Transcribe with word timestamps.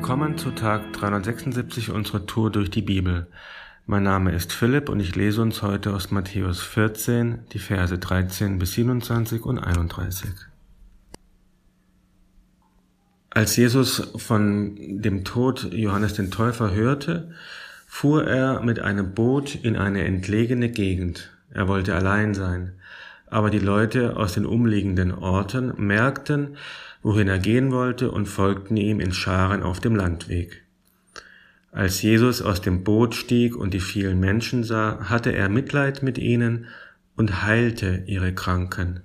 Willkommen 0.00 0.38
zu 0.38 0.52
Tag 0.52 0.92
376 0.92 1.90
unserer 1.90 2.24
Tour 2.24 2.52
durch 2.52 2.70
die 2.70 2.82
Bibel. 2.82 3.26
Mein 3.84 4.04
Name 4.04 4.30
ist 4.32 4.52
Philipp 4.52 4.88
und 4.88 5.00
ich 5.00 5.16
lese 5.16 5.42
uns 5.42 5.60
heute 5.60 5.92
aus 5.92 6.12
Matthäus 6.12 6.62
14 6.62 7.40
die 7.52 7.58
Verse 7.58 7.98
13 7.98 8.60
bis 8.60 8.74
27 8.74 9.42
und 9.42 9.58
31. 9.58 10.30
Als 13.30 13.56
Jesus 13.56 14.12
von 14.16 15.02
dem 15.02 15.24
Tod 15.24 15.72
Johannes 15.72 16.14
den 16.14 16.30
Täufer 16.30 16.72
hörte, 16.72 17.32
fuhr 17.88 18.24
er 18.24 18.62
mit 18.62 18.78
einem 18.78 19.14
Boot 19.14 19.56
in 19.56 19.76
eine 19.76 20.04
entlegene 20.04 20.70
Gegend. 20.70 21.36
Er 21.50 21.66
wollte 21.66 21.96
allein 21.96 22.34
sein. 22.34 22.74
Aber 23.30 23.50
die 23.50 23.58
Leute 23.58 24.16
aus 24.16 24.34
den 24.34 24.46
umliegenden 24.46 25.12
Orten 25.12 25.72
merkten, 25.76 26.56
wohin 27.02 27.28
er 27.28 27.38
gehen 27.38 27.72
wollte 27.72 28.10
und 28.10 28.26
folgten 28.26 28.76
ihm 28.76 29.00
in 29.00 29.12
Scharen 29.12 29.62
auf 29.62 29.80
dem 29.80 29.94
Landweg. 29.94 30.64
Als 31.70 32.02
Jesus 32.02 32.40
aus 32.42 32.60
dem 32.60 32.82
Boot 32.84 33.14
stieg 33.14 33.54
und 33.54 33.74
die 33.74 33.80
vielen 33.80 34.18
Menschen 34.18 34.64
sah, 34.64 35.08
hatte 35.10 35.32
er 35.32 35.48
Mitleid 35.48 36.02
mit 36.02 36.18
ihnen 36.18 36.66
und 37.16 37.42
heilte 37.44 38.02
ihre 38.06 38.32
Kranken. 38.32 39.00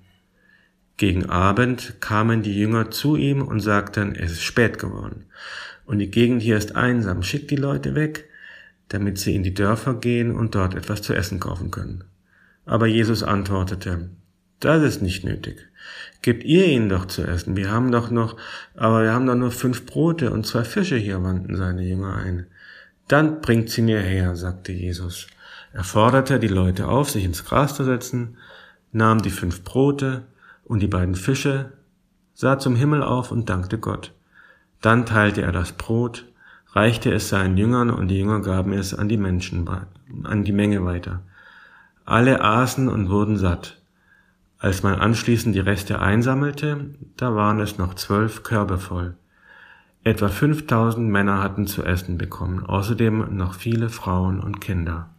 Gegen 0.97 1.29
Abend 1.29 1.95
kamen 1.99 2.43
die 2.43 2.57
Jünger 2.57 2.91
zu 2.91 3.15
ihm 3.15 3.41
und 3.41 3.59
sagten, 3.59 4.15
es 4.15 4.31
ist 4.31 4.43
spät 4.43 4.79
geworden 4.79 5.25
und 5.85 5.99
die 5.99 6.11
Gegend 6.11 6.41
hier 6.41 6.57
ist 6.57 6.75
einsam, 6.75 7.23
schickt 7.23 7.51
die 7.51 7.55
Leute 7.55 7.95
weg, 7.95 8.29
damit 8.89 9.17
sie 9.17 9.35
in 9.35 9.43
die 9.43 9.53
Dörfer 9.53 9.95
gehen 9.95 10.35
und 10.35 10.55
dort 10.55 10.75
etwas 10.75 11.01
zu 11.01 11.13
essen 11.13 11.39
kaufen 11.39 11.71
können. 11.71 12.03
Aber 12.65 12.87
Jesus 12.87 13.23
antwortete, 13.23 14.09
das 14.59 14.81
ist 14.83 15.01
nicht 15.01 15.23
nötig. 15.23 15.69
Gebt 16.21 16.45
ihr 16.45 16.65
ihnen 16.67 16.87
doch 16.87 17.05
zu 17.05 17.23
essen. 17.23 17.57
Wir 17.57 17.69
haben 17.69 17.91
doch 17.91 18.09
noch, 18.09 18.37
aber 18.75 19.03
wir 19.03 19.13
haben 19.13 19.27
doch 19.27 19.35
nur 19.35 19.51
fünf 19.51 19.85
Brote 19.85 20.31
und 20.31 20.47
zwei 20.47 20.63
Fische 20.63 20.95
hier, 20.95 21.21
wandten 21.21 21.57
seine 21.57 21.83
Jünger 21.83 22.15
ein. 22.15 22.47
Dann 23.09 23.41
bringt 23.41 23.69
sie 23.69 23.81
mir 23.81 23.99
her, 23.99 24.35
sagte 24.37 24.71
Jesus. 24.71 25.27
Er 25.73 25.83
forderte 25.83 26.39
die 26.39 26.47
Leute 26.47 26.87
auf, 26.87 27.09
sich 27.09 27.25
ins 27.25 27.43
Gras 27.43 27.75
zu 27.75 27.83
setzen, 27.83 28.37
nahm 28.93 29.21
die 29.21 29.31
fünf 29.31 29.63
Brote 29.63 30.23
und 30.63 30.79
die 30.79 30.87
beiden 30.87 31.15
Fische, 31.15 31.73
sah 32.33 32.57
zum 32.57 32.75
Himmel 32.75 33.03
auf 33.03 33.31
und 33.31 33.49
dankte 33.49 33.77
Gott. 33.77 34.13
Dann 34.81 35.05
teilte 35.05 35.41
er 35.41 35.51
das 35.51 35.73
Brot, 35.73 36.25
reichte 36.71 37.11
es 37.11 37.27
seinen 37.27 37.57
Jüngern 37.57 37.89
und 37.89 38.07
die 38.07 38.19
Jünger 38.19 38.41
gaben 38.41 38.71
es 38.71 38.93
an 38.93 39.09
die 39.09 39.17
Menschen, 39.17 39.67
an 40.23 40.43
die 40.43 40.51
Menge 40.51 40.85
weiter. 40.85 41.23
Alle 42.05 42.41
aßen 42.41 42.89
und 42.89 43.09
wurden 43.09 43.37
satt. 43.37 43.81
Als 44.59 44.83
man 44.83 44.95
anschließend 44.95 45.55
die 45.55 45.59
Reste 45.59 45.99
einsammelte, 45.99 46.95
da 47.17 47.35
waren 47.35 47.59
es 47.59 47.77
noch 47.77 47.93
zwölf 47.93 48.43
Körbe 48.43 48.77
voll. 48.77 49.15
Etwa 50.03 50.27
5000 50.27 51.09
Männer 51.09 51.41
hatten 51.41 51.65
zu 51.65 51.83
essen 51.83 52.17
bekommen, 52.17 52.65
außerdem 52.65 53.35
noch 53.35 53.53
viele 53.53 53.89
Frauen 53.89 54.41
und 54.41 54.59
Kinder. 54.59 55.09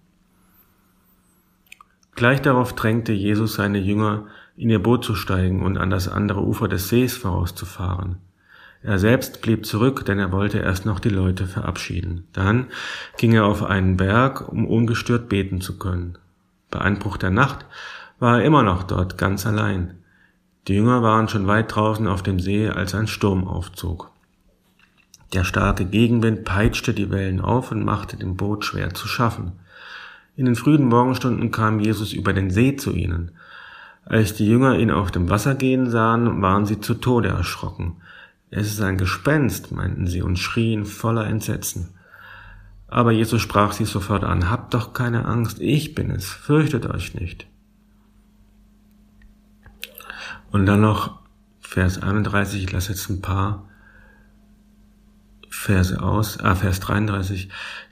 Gleich 2.14 2.42
darauf 2.42 2.74
drängte 2.74 3.12
Jesus 3.12 3.54
seine 3.54 3.78
Jünger, 3.78 4.26
in 4.56 4.70
ihr 4.70 4.82
Boot 4.82 5.04
zu 5.04 5.14
steigen 5.14 5.62
und 5.62 5.78
an 5.78 5.90
das 5.90 6.08
andere 6.08 6.42
Ufer 6.42 6.68
des 6.68 6.88
Sees 6.88 7.16
vorauszufahren. 7.16 8.16
Er 8.82 8.98
selbst 8.98 9.40
blieb 9.40 9.64
zurück, 9.64 10.04
denn 10.04 10.18
er 10.18 10.30
wollte 10.30 10.58
erst 10.58 10.84
noch 10.84 11.00
die 11.00 11.08
Leute 11.08 11.46
verabschieden. 11.46 12.28
Dann 12.34 12.66
ging 13.16 13.32
er 13.32 13.46
auf 13.46 13.62
einen 13.62 13.96
Berg, 13.96 14.46
um 14.46 14.66
ungestört 14.66 15.30
beten 15.30 15.62
zu 15.62 15.78
können. 15.78 16.18
Bei 16.74 16.80
Einbruch 16.80 17.18
der 17.18 17.30
Nacht 17.30 17.66
war 18.18 18.40
er 18.40 18.44
immer 18.44 18.64
noch 18.64 18.82
dort 18.82 19.16
ganz 19.16 19.46
allein. 19.46 20.00
Die 20.66 20.74
Jünger 20.74 21.04
waren 21.04 21.28
schon 21.28 21.46
weit 21.46 21.72
draußen 21.72 22.08
auf 22.08 22.24
dem 22.24 22.40
See, 22.40 22.68
als 22.68 22.96
ein 22.96 23.06
Sturm 23.06 23.46
aufzog. 23.46 24.10
Der 25.34 25.44
starke 25.44 25.84
Gegenwind 25.84 26.44
peitschte 26.44 26.92
die 26.92 27.12
Wellen 27.12 27.40
auf 27.40 27.70
und 27.70 27.84
machte 27.84 28.16
dem 28.16 28.36
Boot 28.36 28.64
schwer 28.64 28.92
zu 28.92 29.06
schaffen. 29.06 29.52
In 30.34 30.46
den 30.46 30.56
frühen 30.56 30.86
Morgenstunden 30.86 31.52
kam 31.52 31.78
Jesus 31.78 32.12
über 32.12 32.32
den 32.32 32.50
See 32.50 32.74
zu 32.74 32.92
ihnen. 32.92 33.30
Als 34.04 34.34
die 34.34 34.48
Jünger 34.48 34.76
ihn 34.76 34.90
auf 34.90 35.12
dem 35.12 35.30
Wasser 35.30 35.54
gehen 35.54 35.90
sahen, 35.90 36.42
waren 36.42 36.66
sie 36.66 36.80
zu 36.80 36.94
Tode 36.94 37.28
erschrocken. 37.28 37.98
Es 38.50 38.66
ist 38.66 38.82
ein 38.82 38.98
Gespenst, 38.98 39.70
meinten 39.70 40.08
sie 40.08 40.22
und 40.22 40.40
schrien 40.40 40.86
voller 40.86 41.28
Entsetzen. 41.28 41.90
Aber 42.94 43.10
Jesus 43.10 43.42
sprach 43.42 43.72
sie 43.72 43.86
sofort 43.86 44.22
an, 44.22 44.50
Habt 44.50 44.72
doch 44.72 44.92
keine 44.92 45.24
Angst, 45.24 45.60
ich 45.60 45.96
bin 45.96 46.12
es, 46.12 46.28
fürchtet 46.28 46.86
euch 46.86 47.12
nicht. 47.12 47.48
Und 50.52 50.64
dann 50.66 50.82
noch 50.82 51.18
Vers 51.58 52.00
31, 52.00 52.62
ich 52.62 52.70
lasse 52.70 52.92
jetzt 52.92 53.10
ein 53.10 53.20
paar 53.20 53.68
Verse 55.50 56.00
aus, 56.00 56.38
ah, 56.38 56.54
Vers 56.54 56.78
33. 56.78 57.48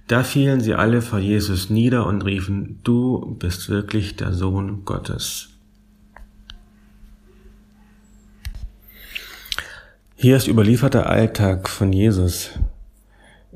Da 0.07 0.23
fielen 0.23 0.61
sie 0.61 0.75
alle 0.75 1.03
vor 1.03 1.19
Jesus 1.19 1.69
nieder 1.69 2.07
und 2.07 2.25
riefen, 2.25 2.79
du 2.85 3.35
bist 3.41 3.69
wirklich 3.69 4.15
der 4.15 4.33
Sohn 4.33 4.85
Gottes. 4.85 5.49
Hier 10.15 10.37
ist 10.37 10.47
überlieferter 10.47 11.07
Alltag 11.11 11.69
von 11.69 11.93
Jesus 11.93 12.53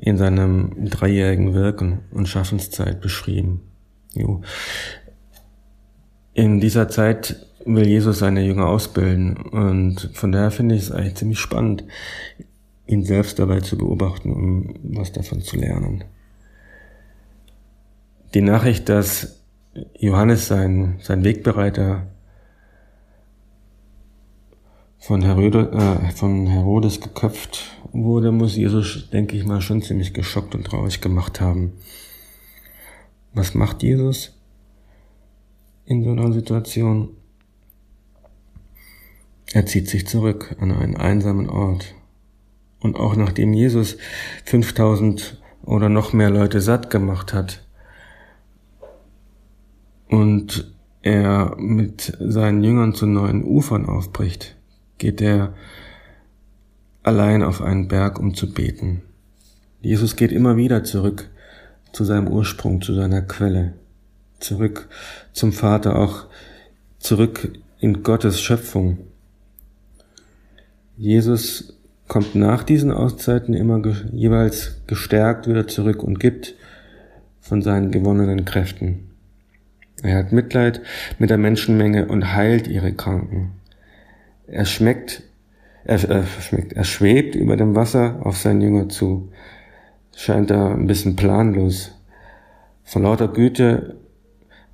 in 0.07 0.17
seinem 0.17 0.89
dreijährigen 0.89 1.53
Wirken 1.53 1.99
und 2.11 2.29
Schaffenszeit 2.29 3.01
beschrieben. 3.01 3.61
In 6.33 6.59
dieser 6.59 6.87
Zeit 6.87 7.45
will 7.65 7.85
Jesus 7.85 8.19
seine 8.19 8.41
Jünger 8.41 8.67
ausbilden. 8.67 9.35
Und 9.35 10.11
von 10.13 10.31
daher 10.31 10.51
finde 10.51 10.75
ich 10.75 10.83
es 10.83 10.91
eigentlich 10.91 11.15
ziemlich 11.15 11.39
spannend, 11.39 11.83
ihn 12.85 13.03
selbst 13.03 13.37
dabei 13.37 13.59
zu 13.59 13.77
beobachten, 13.77 14.31
um 14.31 14.75
was 14.83 15.11
davon 15.11 15.41
zu 15.41 15.57
lernen. 15.57 16.05
Die 18.33 18.41
Nachricht, 18.41 18.87
dass 18.87 19.43
Johannes 19.99 20.47
sein, 20.47 20.99
sein 21.01 21.25
Wegbereiter 21.25 22.07
von, 24.99 25.21
Herode, 25.21 25.71
äh, 25.71 26.11
von 26.11 26.47
Herodes 26.47 27.01
geköpft 27.01 27.71
wurde, 27.91 28.31
muss 28.31 28.55
Jesus, 28.55 29.09
denke 29.11 29.37
ich 29.37 29.45
mal, 29.45 29.61
schon 29.61 29.81
ziemlich 29.81 30.13
geschockt 30.13 30.55
und 30.55 30.65
traurig 30.65 31.01
gemacht 31.01 31.39
haben. 31.41 31.73
Was 33.33 33.53
macht 33.53 33.83
Jesus 33.83 34.37
in 35.85 36.03
so 36.03 36.11
einer 36.11 36.33
Situation? 36.33 37.09
Er 39.53 39.65
zieht 39.65 39.87
sich 39.87 40.07
zurück 40.07 40.55
an 40.59 40.71
einen 40.71 40.97
einsamen 40.97 41.49
Ort. 41.49 41.95
Und 42.79 42.97
auch 42.97 43.15
nachdem 43.15 43.53
Jesus 43.53 43.97
5000 44.45 45.41
oder 45.63 45.89
noch 45.89 46.13
mehr 46.13 46.29
Leute 46.29 46.61
satt 46.61 46.89
gemacht 46.89 47.33
hat 47.33 47.65
und 50.09 50.73
er 51.01 51.55
mit 51.57 52.17
seinen 52.19 52.63
Jüngern 52.63 52.93
zu 52.93 53.05
neuen 53.05 53.43
Ufern 53.43 53.85
aufbricht, 53.85 54.56
geht 54.97 55.21
er 55.21 55.53
allein 57.03 57.43
auf 57.43 57.61
einen 57.61 57.87
Berg, 57.87 58.19
um 58.19 58.35
zu 58.35 58.53
beten. 58.53 59.01
Jesus 59.81 60.15
geht 60.15 60.31
immer 60.31 60.57
wieder 60.57 60.83
zurück 60.83 61.29
zu 61.93 62.03
seinem 62.03 62.27
Ursprung, 62.27 62.81
zu 62.81 62.93
seiner 62.93 63.21
Quelle, 63.21 63.73
zurück 64.39 64.89
zum 65.33 65.53
Vater, 65.53 65.97
auch 65.97 66.25
zurück 66.99 67.51
in 67.79 68.03
Gottes 68.03 68.41
Schöpfung, 68.41 68.97
Jesus 70.97 71.77
kommt 72.07 72.33
nach 72.33 72.63
diesen 72.63 72.91
Auszeiten 72.91 73.53
immer 73.53 73.79
jeweils 74.11 74.81
gestärkt 74.87 75.47
wieder 75.47 75.67
zurück 75.67 76.01
und 76.01 76.19
gibt 76.19 76.55
von 77.39 77.61
seinen 77.61 77.91
gewonnenen 77.91 78.45
Kräften. 78.45 79.11
Er 80.01 80.17
hat 80.17 80.31
Mitleid 80.31 80.81
mit 81.19 81.29
der 81.29 81.37
Menschenmenge 81.37 82.07
und 82.07 82.33
heilt 82.33 82.67
ihre 82.67 82.93
Kranken. 82.93 83.51
Er 84.47 84.65
schmeckt, 84.65 85.23
er, 85.83 86.03
er, 86.09 86.25
schmeckt, 86.25 86.73
er 86.73 86.83
schwebt 86.83 87.35
über 87.35 87.57
dem 87.57 87.75
Wasser 87.75 88.19
auf 88.23 88.37
seinen 88.37 88.61
Jünger 88.61 88.89
zu. 88.89 89.29
Scheint 90.15 90.49
da 90.49 90.73
ein 90.73 90.87
bisschen 90.87 91.15
planlos. 91.15 91.91
Vor 92.83 93.01
lauter 93.01 93.27
Güte 93.27 93.97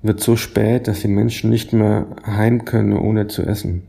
wird 0.02 0.20
so 0.20 0.36
spät, 0.36 0.86
dass 0.86 1.00
die 1.00 1.08
Menschen 1.08 1.50
nicht 1.50 1.72
mehr 1.72 2.06
heim 2.24 2.64
können, 2.64 2.92
ohne 2.92 3.26
zu 3.26 3.42
essen. 3.42 3.82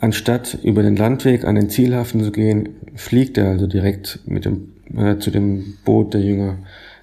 Anstatt 0.00 0.58
über 0.62 0.82
den 0.82 0.96
Landweg 0.96 1.44
an 1.44 1.54
den 1.54 1.68
Zielhafen 1.68 2.24
zu 2.24 2.32
gehen, 2.32 2.70
fliegt 2.96 3.36
er 3.36 3.50
also 3.50 3.66
direkt 3.66 4.20
mit 4.26 4.46
dem, 4.46 4.72
äh, 4.96 5.18
zu 5.18 5.30
dem 5.30 5.76
Boot 5.84 6.14
der 6.14 6.22
Jünger, 6.22 6.58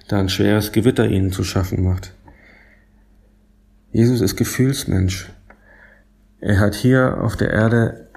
da 0.08 0.18
ein 0.18 0.28
schweres 0.28 0.72
Gewitter 0.72 1.08
ihnen 1.08 1.30
zu 1.30 1.44
schaffen 1.44 1.84
macht. 1.84 2.12
Jesus 3.92 4.20
ist 4.20 4.36
Gefühlsmensch. 4.36 5.30
Er 6.40 6.60
hat 6.60 6.74
hier 6.74 7.20
auf 7.20 7.36
der 7.36 7.50
Erde 7.50 8.08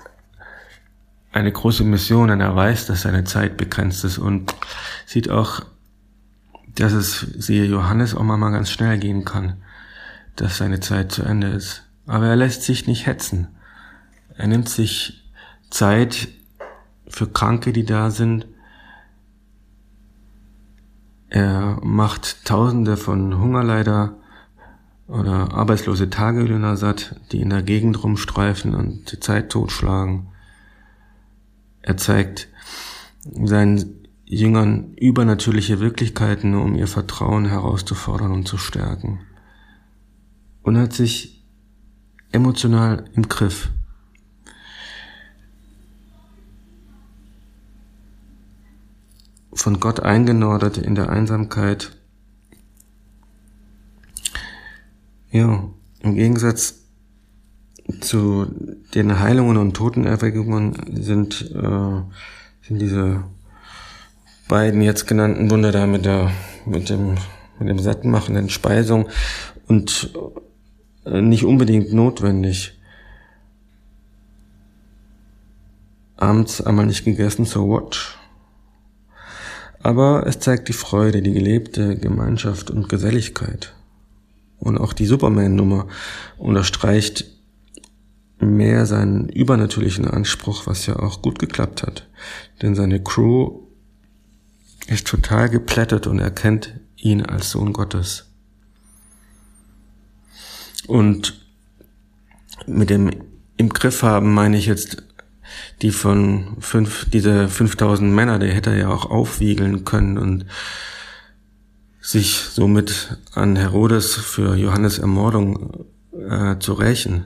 eine 1.31 1.51
große 1.51 1.83
Mission 1.83 2.29
und 2.29 2.41
er 2.41 2.55
weiß, 2.55 2.85
dass 2.85 3.03
seine 3.03 3.23
Zeit 3.23 3.57
begrenzt 3.57 4.03
ist 4.03 4.17
und 4.17 4.53
sieht 5.05 5.29
auch, 5.29 5.65
dass 6.75 6.93
es, 6.93 7.19
siehe 7.19 7.65
Johannes, 7.65 8.15
auch 8.15 8.23
mal 8.23 8.51
ganz 8.51 8.69
schnell 8.69 8.97
gehen 8.99 9.25
kann, 9.25 9.61
dass 10.35 10.57
seine 10.57 10.79
Zeit 10.79 11.11
zu 11.11 11.23
Ende 11.23 11.47
ist. 11.47 11.83
Aber 12.05 12.27
er 12.27 12.35
lässt 12.35 12.63
sich 12.63 12.87
nicht 12.87 13.05
hetzen. 13.05 13.47
Er 14.35 14.47
nimmt 14.47 14.69
sich 14.69 15.23
Zeit 15.69 16.27
für 17.07 17.27
Kranke, 17.27 17.73
die 17.73 17.85
da 17.85 18.11
sind. 18.11 18.45
Er 21.29 21.79
macht 21.81 22.45
Tausende 22.45 22.97
von 22.97 23.39
Hungerleider 23.39 24.15
oder 25.11 25.53
arbeitslose 25.53 26.09
Tagelöhner 26.09 26.77
satt, 26.77 27.19
die 27.31 27.41
in 27.41 27.49
der 27.49 27.63
Gegend 27.63 28.01
rumstreifen 28.01 28.73
und 28.73 29.11
die 29.11 29.19
Zeit 29.19 29.49
totschlagen. 29.49 30.27
Er 31.81 31.97
zeigt 31.97 32.47
seinen 33.29 34.07
Jüngern 34.25 34.93
übernatürliche 34.93 35.81
Wirklichkeiten, 35.81 36.55
um 36.55 36.75
ihr 36.75 36.87
Vertrauen 36.87 37.45
herauszufordern 37.45 38.31
und 38.31 38.47
zu 38.47 38.57
stärken. 38.57 39.19
Und 40.61 40.77
hat 40.77 40.93
sich 40.93 41.43
emotional 42.31 43.03
im 43.13 43.27
Griff. 43.27 43.69
Von 49.53 49.81
Gott 49.81 49.99
eingenordet 49.99 50.77
in 50.77 50.95
der 50.95 51.09
Einsamkeit. 51.09 51.97
Ja, 55.31 55.63
im 56.01 56.15
Gegensatz 56.15 56.81
zu 58.01 58.47
den 58.93 59.19
Heilungen 59.19 59.55
und 59.55 59.73
Totenerweckungen 59.73 60.97
sind, 61.01 61.51
äh, 61.55 62.01
sind 62.67 62.79
diese 62.79 63.23
beiden 64.49 64.81
jetzt 64.81 65.07
genannten 65.07 65.49
Wunder 65.49 65.71
da 65.71 65.87
mit 65.87 66.03
der, 66.03 66.31
mit 66.65 66.89
dem, 66.89 67.15
mit 67.59 67.69
dem 67.69 67.79
sattmachenden 67.79 68.49
Speisung 68.49 69.07
und 69.67 70.13
äh, 71.05 71.21
nicht 71.21 71.45
unbedingt 71.45 71.93
notwendig. 71.93 72.77
Abends 76.17 76.61
einmal 76.61 76.85
nicht 76.87 77.05
gegessen, 77.05 77.45
so 77.45 77.69
what? 77.69 78.17
Aber 79.81 80.27
es 80.27 80.39
zeigt 80.39 80.67
die 80.67 80.73
Freude, 80.73 81.21
die 81.21 81.31
gelebte 81.31 81.97
Gemeinschaft 81.97 82.69
und 82.69 82.89
Geselligkeit. 82.89 83.73
Und 84.61 84.77
auch 84.77 84.93
die 84.93 85.05
Superman-Nummer 85.05 85.87
unterstreicht 86.37 87.25
mehr 88.39 88.85
seinen 88.85 89.27
übernatürlichen 89.27 90.05
Anspruch, 90.05 90.65
was 90.67 90.85
ja 90.85 90.97
auch 90.97 91.21
gut 91.21 91.39
geklappt 91.39 91.83
hat. 91.83 92.07
Denn 92.61 92.75
seine 92.75 93.03
Crew 93.03 93.61
ist 94.87 95.07
total 95.07 95.49
geplättet 95.49 96.07
und 96.07 96.19
erkennt 96.19 96.79
ihn 96.95 97.25
als 97.25 97.51
Sohn 97.51 97.73
Gottes. 97.73 98.31
Und 100.87 101.45
mit 102.65 102.89
dem 102.89 103.11
im 103.57 103.69
Griff 103.69 104.03
haben 104.03 104.33
meine 104.33 104.57
ich 104.57 104.65
jetzt 104.65 105.03
die 105.81 105.91
von 105.91 106.57
fünf, 106.59 107.09
diese 107.09 107.47
5000 107.47 108.11
Männer, 108.11 108.39
die 108.39 108.47
hätte 108.47 108.71
er 108.71 108.77
ja 108.77 108.89
auch 108.89 109.05
aufwiegeln 109.05 109.85
können 109.85 110.17
und 110.17 110.45
sich 112.01 112.41
somit 112.51 113.17
an 113.33 113.55
Herodes 113.55 114.15
für 114.15 114.55
Johannes 114.55 114.97
Ermordung 114.97 115.85
äh, 116.11 116.57
zu 116.59 116.73
rächen. 116.73 117.25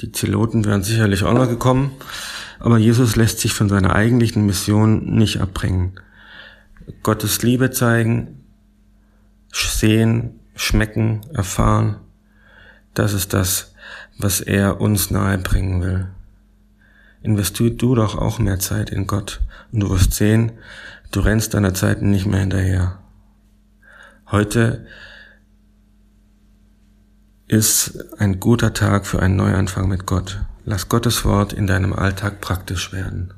Die 0.00 0.12
Zeloten 0.12 0.64
wären 0.64 0.82
sicherlich 0.82 1.24
auch 1.24 1.34
noch 1.34 1.48
gekommen, 1.48 1.90
aber 2.60 2.78
Jesus 2.78 3.16
lässt 3.16 3.40
sich 3.40 3.52
von 3.52 3.68
seiner 3.68 3.94
eigentlichen 3.94 4.46
Mission 4.46 5.16
nicht 5.16 5.40
abbringen. 5.40 6.00
Gottes 7.02 7.42
Liebe 7.42 7.70
zeigen, 7.70 8.40
sehen, 9.52 10.40
schmecken, 10.54 11.20
erfahren, 11.32 11.96
das 12.94 13.12
ist 13.12 13.32
das, 13.32 13.74
was 14.18 14.40
er 14.40 14.80
uns 14.80 15.10
nahebringen 15.10 15.82
will. 15.82 16.06
Investier 17.22 17.70
du 17.70 17.94
doch 17.94 18.16
auch 18.16 18.38
mehr 18.38 18.58
Zeit 18.58 18.90
in 18.90 19.06
Gott 19.06 19.40
und 19.72 19.80
du 19.80 19.90
wirst 19.90 20.12
sehen, 20.12 20.52
du 21.10 21.20
rennst 21.20 21.54
deiner 21.54 21.74
Zeit 21.74 22.02
nicht 22.02 22.26
mehr 22.26 22.40
hinterher. 22.40 22.98
Heute 24.30 24.86
ist 27.46 28.18
ein 28.18 28.40
guter 28.40 28.72
Tag 28.72 29.06
für 29.06 29.20
einen 29.20 29.36
Neuanfang 29.36 29.86
mit 29.88 30.06
Gott. 30.06 30.40
Lass 30.64 30.88
Gottes 30.88 31.24
Wort 31.24 31.52
in 31.52 31.66
deinem 31.66 31.92
Alltag 31.92 32.40
praktisch 32.40 32.92
werden. 32.92 33.34